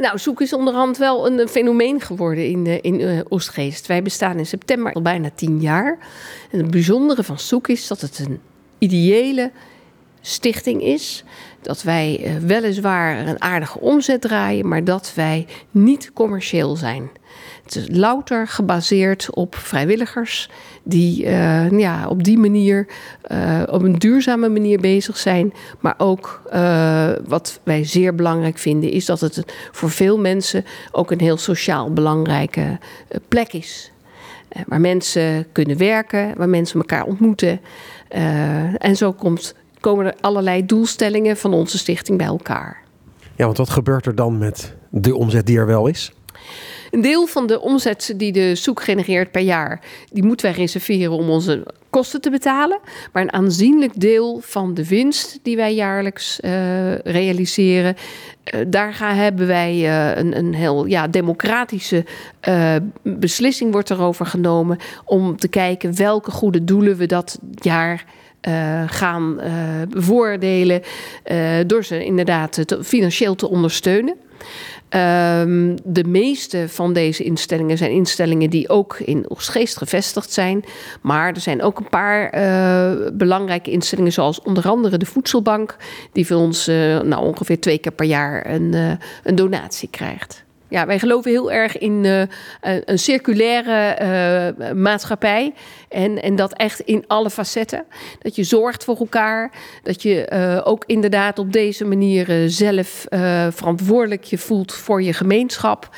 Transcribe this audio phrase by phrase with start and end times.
[0.00, 3.86] Nou, zoek is onderhand wel een, fenomeen geworden in, uh, in uh, Oostgeest.
[3.86, 5.98] Wij bestaan in september al bijna tien jaar.
[6.50, 8.40] En het bijzondere van Zoek is dat het een
[8.78, 9.50] ideële
[10.20, 11.24] stichting is.
[11.62, 17.10] Dat wij uh, weliswaar een aardige omzet draaien, maar dat wij niet commercieel zijn.
[17.64, 20.50] Het is louter gebaseerd op vrijwilligers
[20.82, 22.86] die uh, ja, op die manier,
[23.32, 25.52] uh, op een duurzame manier bezig zijn.
[25.80, 26.42] Maar ook
[27.26, 31.92] wat wij zeer belangrijk vinden, is dat het voor veel mensen ook een heel sociaal
[31.92, 32.78] belangrijke
[33.28, 33.92] plek is.
[34.66, 37.60] waar mensen kunnen werken, waar mensen elkaar ontmoeten.
[38.78, 42.82] en zo komt, komen er allerlei doelstellingen van onze stichting bij elkaar.
[43.36, 46.12] Ja, want wat gebeurt er dan met de omzet die er wel is?
[46.90, 49.80] Een deel van de omzet die de zoek genereert per jaar,
[50.12, 52.78] die moeten wij reserveren om onze kosten te betalen.
[53.12, 57.96] Maar een aanzienlijk deel van de winst die wij jaarlijks uh, realiseren,
[58.54, 62.04] uh, daar gaan, hebben wij uh, een, een heel ja, democratische
[63.02, 68.04] beslissing wordt erover genomen om te kijken welke goede doelen we dat jaar
[68.48, 69.52] uh, gaan uh,
[69.88, 70.82] bevoordelen.
[71.24, 74.14] Uh, door ze inderdaad financieel te ondersteunen.
[74.90, 80.64] Um, de meeste van deze instellingen zijn instellingen die ook in Oostgeest gevestigd zijn.
[81.00, 82.30] Maar er zijn ook een paar
[83.12, 85.76] belangrijke instellingen, zoals onder andere de Voedselbank,
[86.12, 90.44] die voor ons nou, ongeveer twee keer per jaar een, een donatie krijgt.
[90.70, 92.22] Ja, wij geloven heel erg in uh,
[92.84, 93.98] een circulaire
[94.60, 95.54] uh, maatschappij.
[95.88, 97.84] En, en dat echt in alle facetten.
[98.18, 99.52] Dat je zorgt voor elkaar.
[99.82, 103.06] Dat je ook inderdaad op deze manier zelf
[103.50, 105.88] verantwoordelijk je voelt voor je gemeenschap.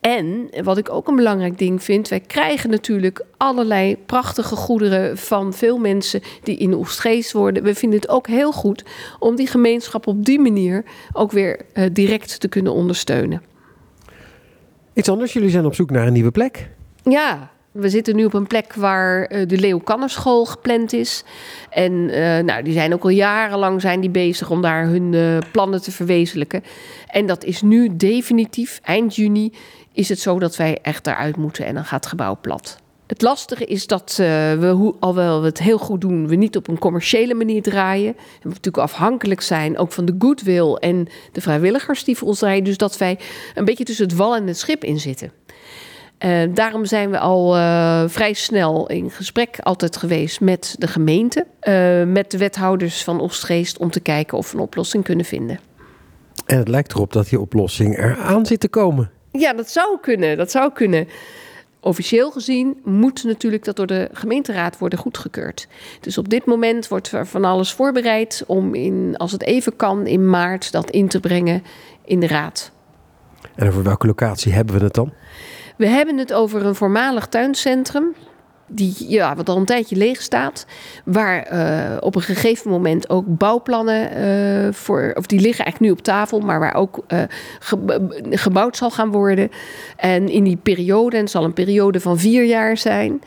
[0.00, 5.54] En wat ik ook een belangrijk ding vind, wij krijgen natuurlijk allerlei prachtige goederen van
[5.54, 7.62] veel mensen die in Oostgeest worden.
[7.62, 8.84] We vinden het ook heel goed
[9.18, 11.60] om die gemeenschap op die manier ook weer
[11.92, 13.54] direct te kunnen ondersteunen.
[14.96, 16.70] Iets anders, jullie zijn op zoek naar een nieuwe plek.
[17.02, 21.24] Ja, we zitten nu op een plek waar uh, de Leo Kannerschool gepland is.
[21.70, 25.38] En uh, nou, die zijn ook al jarenlang zijn die bezig om daar hun uh,
[25.52, 26.62] plannen te verwezenlijken.
[27.06, 29.52] En dat is nu definitief, eind juni,
[29.92, 32.78] is het zo dat wij echt eruit moeten en dan gaat het gebouw plat.
[33.06, 36.56] Het lastige is dat uh, we, hoe, alhoewel we het heel goed doen, we niet
[36.56, 38.16] op een commerciële manier draaien.
[38.16, 42.38] En we natuurlijk afhankelijk zijn ook van de goodwill en de vrijwilligers die voor ons
[42.38, 42.64] draaien.
[42.64, 43.18] Dus dat wij
[43.54, 45.32] een beetje tussen het wal en het schip in zitten.
[46.24, 51.46] Uh, daarom zijn we al uh, vrij snel in gesprek altijd geweest met de gemeente,
[52.06, 55.60] met de wethouders van Oostgeest, om te kijken of we een oplossing kunnen vinden.
[56.46, 59.10] En het lijkt erop dat die oplossing eraan zit te komen.
[59.32, 60.36] Ja, dat zou kunnen.
[60.36, 61.08] Dat zou kunnen
[61.86, 65.68] officieel gezien moet natuurlijk dat door de gemeenteraad worden goedgekeurd.
[66.00, 70.06] Dus op dit moment wordt er van alles voorbereid om in, als het even kan,
[70.06, 71.62] in maart dat in te brengen
[72.04, 72.70] in de raad.
[73.54, 75.12] En over welke locatie hebben we het dan?
[75.76, 78.14] We hebben het over een voormalig tuincentrum
[78.66, 80.66] die ja, wat al een tijdje leeg staat.
[81.04, 85.12] Waar uh, op een gegeven moment ook bouwplannen uh, voor.
[85.14, 87.04] Of die liggen eigenlijk nu op tafel, maar waar ook
[87.58, 89.50] ge, gebouwd zal gaan worden.
[89.96, 93.20] En in die periode, en het zal een periode van vier jaar zijn.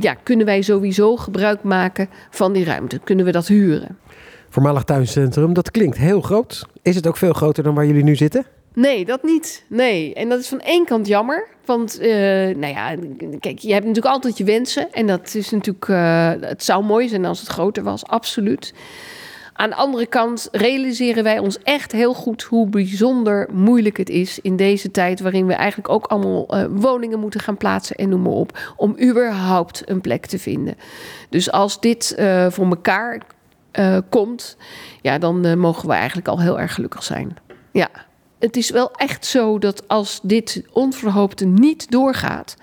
[0.00, 2.98] ja, kunnen wij sowieso gebruik maken van die ruimte?
[3.04, 3.98] Kunnen we dat huren?
[4.48, 6.66] Voormalig tuincentrum, dat klinkt heel groot.
[6.82, 8.46] Is het ook veel groter dan waar jullie nu zitten?
[8.76, 9.64] Nee, dat niet.
[9.66, 10.14] Nee.
[10.14, 11.48] En dat is van één kant jammer.
[11.64, 12.08] Want, uh,
[12.56, 12.94] nou ja,
[13.40, 14.92] kijk, je hebt natuurlijk altijd je wensen.
[14.92, 18.74] En dat is natuurlijk, uh, het zou mooi zijn als het groter was, absoluut.
[19.52, 24.38] Aan de andere kant realiseren wij ons echt heel goed hoe bijzonder moeilijk het is
[24.40, 28.22] in deze tijd waarin we eigenlijk ook allemaal uh, woningen moeten gaan plaatsen en noem
[28.22, 30.74] maar op, om überhaupt een plek te vinden.
[31.28, 32.14] Dus als dit
[32.48, 33.22] voor elkaar
[34.08, 34.56] komt,
[35.02, 37.36] ja, dan mogen we eigenlijk al heel erg gelukkig zijn.
[37.72, 37.90] Ja
[38.38, 42.56] het is wel echt zo dat als dit onverhoopte niet doorgaat,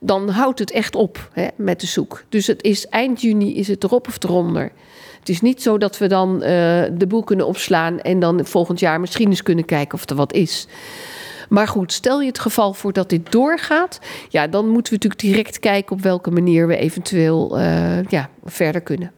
[0.00, 2.24] dan houdt het echt op hè, met de zoek.
[2.28, 4.72] Dus het is eind juni is het erop of eronder.
[5.18, 6.40] Het is niet zo dat we dan uh,
[6.92, 10.32] de boel kunnen opslaan en dan volgend jaar misschien eens kunnen kijken of er wat
[10.32, 10.66] is.
[11.48, 13.98] Maar goed, stel je het geval voor dat dit doorgaat,
[14.28, 18.80] ja, dan moeten we natuurlijk direct kijken op welke manier we eventueel uh, ja, verder
[18.80, 19.12] kunnen.